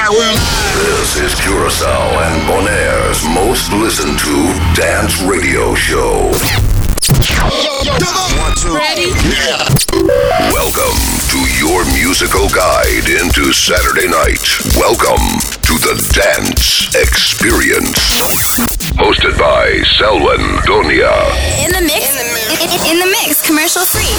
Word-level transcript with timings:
right, 0.00 0.10
we're 0.10 0.32
live. 0.32 0.40
This 0.80 1.16
is 1.20 1.34
Curacao 1.40 2.08
and 2.24 2.36
Bonaire's 2.48 3.20
most 3.34 3.72
listened 3.72 4.18
to 4.20 4.34
dance 4.72 5.20
radio 5.22 5.74
show. 5.74 6.32
Ready? 8.70 9.12
Welcome 10.52 11.00
to 11.28 11.40
your 11.58 11.84
musical 11.92 12.48
guide 12.48 13.08
into 13.08 13.52
Saturday 13.52 14.08
night. 14.08 14.40
Welcome 14.76 15.40
to 15.68 15.74
the 15.84 15.96
Dance 16.14 16.94
Experience. 16.94 17.98
Hosted 18.96 19.36
by 19.38 19.82
Selwyn 19.98 20.40
Donia. 20.64 21.12
In 21.64 21.72
the 21.72 21.82
mix. 21.82 22.16
In, 22.62 22.70
in 22.90 23.00
the 23.00 23.06
mix. 23.06 23.44
Commercial 23.46 23.84
free. 23.84 24.16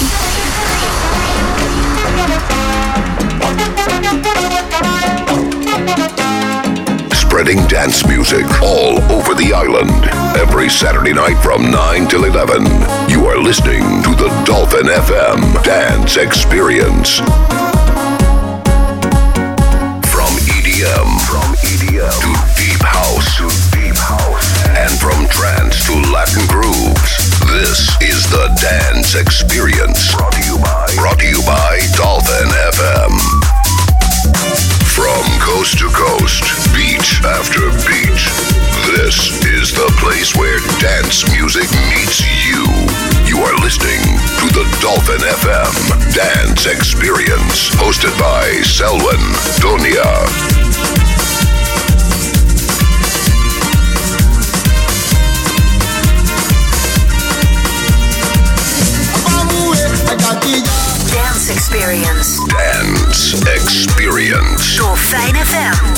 Dance 7.68 8.06
music 8.06 8.46
all 8.62 8.96
over 9.12 9.34
the 9.34 9.52
island. 9.52 9.90
Every 10.36 10.68
Saturday 10.68 11.12
night 11.12 11.36
from 11.42 11.70
9 11.70 12.08
till 12.08 12.24
11. 12.24 12.64
You 13.10 13.26
are 13.26 13.36
listening 13.36 13.82
to 14.04 14.10
the 14.16 14.28
Dolfijn 14.48 14.88
FM 14.88 15.62
Dance 15.62 16.16
Experience. 16.16 17.18
From 20.08 20.32
EDM, 20.48 21.08
from 21.28 21.48
EDM 21.60 22.16
to 22.24 22.32
deep 22.56 22.80
house, 22.80 23.36
to 23.36 23.48
deep 23.76 23.96
house, 23.96 24.48
and 24.72 24.92
from 24.96 25.28
trance 25.28 25.84
to 25.86 25.94
Latin 26.08 26.46
grooves. 26.48 27.12
This 27.52 27.90
is 28.00 28.24
the 28.30 28.48
Dance 28.60 29.14
Experience. 29.14 30.14
Brought 30.14 30.32
to 30.32 30.44
you 30.44 30.58
by, 30.58 30.86
brought 30.96 31.18
to 31.18 31.26
you 31.26 31.42
by 31.44 31.80
Dolfijn 31.98 32.48
FM. 32.80 33.12
From 34.94 35.24
coast 35.40 35.78
to 35.78 35.88
coast, 35.88 36.61
after 37.20 37.60
beach. 37.84 38.30
this 38.96 39.28
is 39.44 39.72
the 39.72 39.90
place 39.98 40.34
where 40.36 40.58
dance 40.80 41.28
music 41.32 41.68
meets 41.92 42.20
you. 42.46 42.64
You 43.26 43.42
are 43.42 43.54
listening 43.60 44.00
to 44.40 44.46
the 44.54 44.64
Dolfijn 44.80 45.20
FM 45.20 45.72
Dance 46.14 46.66
Experience, 46.66 47.70
hosted 47.76 48.16
by 48.18 48.48
Selwyn 48.62 49.20
Donia. 49.60 50.72
Dance 61.12 61.50
Experience. 61.50 62.40
Dance 62.48 63.34
Experience. 63.44 64.76
Dolfijn 64.78 65.36
FM. 65.36 65.91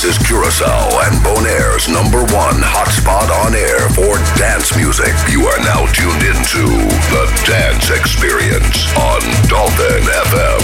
This 0.00 0.16
is 0.16 0.28
Curacao 0.28 0.90
and 1.10 1.16
Bonaire's 1.24 1.88
number 1.88 2.20
one 2.32 2.62
hotspot 2.62 3.34
on 3.44 3.52
air 3.52 3.88
for 3.88 4.14
dance 4.38 4.76
music. 4.76 5.12
You 5.28 5.44
are 5.48 5.58
now 5.58 5.86
tuned 5.90 6.22
into 6.22 6.62
the 7.10 7.26
Dance 7.44 7.90
Experience 7.90 8.86
on 8.94 9.20
Dolfijn 9.50 10.06
FM. 10.30 10.60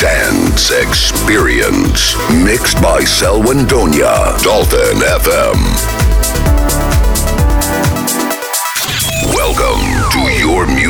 Dance 0.00 0.72
Experience. 0.72 2.16
Mixed 2.42 2.82
by 2.82 3.04
Selwyn 3.04 3.66
Donia. 3.66 4.36
Dolfijn 4.42 4.98
FM. 4.98 5.95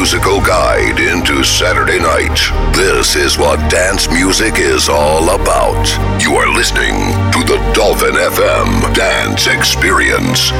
Musical 0.06 0.40
guide 0.40 1.00
into 1.00 1.42
Saturday 1.42 1.98
night. 1.98 2.38
This 2.72 3.16
is 3.16 3.36
what 3.36 3.58
dance 3.68 4.08
music 4.08 4.54
is 4.56 4.88
all 4.88 5.34
about. 5.34 5.84
You 6.22 6.36
are 6.36 6.48
listening 6.54 6.94
to 7.32 7.40
the 7.42 7.58
Dolfijn 7.74 8.14
FM 8.14 8.94
Dance 8.94 9.48
Experience. 9.48 10.52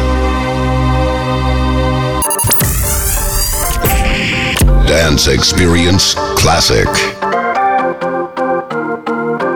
Dance 4.89 5.29
Experience 5.29 6.15
Classic. 6.35 6.89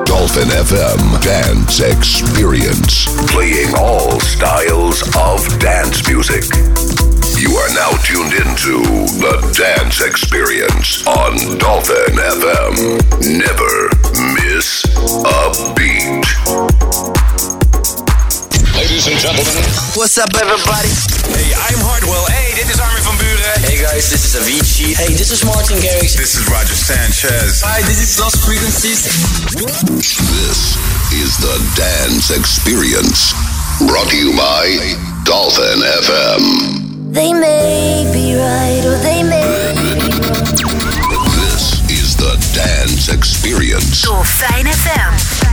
Dolfijn 0.06 0.50
FM 0.50 1.20
Dance 1.20 1.80
Experience. 1.80 3.06
Playing 3.32 3.74
all 3.76 4.20
styles 4.20 5.02
of 5.16 5.58
dance 5.58 6.06
music. 6.08 6.44
You 7.40 7.56
are 7.56 7.72
now 7.72 7.88
tuned 8.04 8.36
into 8.36 8.84
the 9.16 9.32
Dance 9.56 10.04
Experience 10.04 11.00
on 11.08 11.40
Dolfijn 11.56 12.12
FM. 12.12 13.00
Never 13.32 13.72
miss 14.36 14.84
a 15.24 15.48
beat. 15.72 16.20
Ladies 18.76 19.08
and 19.08 19.16
gentlemen. 19.16 19.56
What's 19.96 20.20
up, 20.20 20.28
everybody? 20.36 20.92
Hey, 21.32 21.56
I'm 21.56 21.80
Hardwell. 21.80 22.28
Hey, 22.28 22.52
this 22.60 22.68
is 22.68 22.76
Armin 22.76 23.00
van 23.08 23.16
Buuren. 23.16 23.56
Hey 23.64 23.80
guys, 23.80 24.12
this 24.12 24.20
is 24.20 24.36
Avicii. 24.36 24.92
Hey, 25.00 25.16
this 25.16 25.32
is 25.32 25.40
Martin 25.40 25.80
Garrix. 25.80 26.20
This 26.20 26.36
is 26.36 26.44
Roger 26.44 26.76
Sanchez. 26.76 27.64
Hi, 27.64 27.80
this 27.88 28.04
is 28.04 28.20
Lost 28.20 28.36
Frequencies. 28.44 29.08
This 29.56 30.76
is 31.16 31.40
the 31.40 31.56
Dance 31.72 32.36
Experience. 32.36 33.32
Brought 33.88 34.12
to 34.12 34.16
you 34.20 34.36
by 34.36 34.76
Dolfijn 35.24 35.80
FM. 36.04 36.79
They 37.10 37.32
may 37.32 38.08
be 38.14 38.36
right 38.36 38.84
or 38.86 38.96
they 38.98 39.24
may. 39.24 39.42
This 41.34 41.82
is 41.90 42.14
the 42.14 42.38
Dance 42.54 43.08
Experience. 43.08 44.04
Dolfijn 44.06 44.66
FM. 44.66 45.49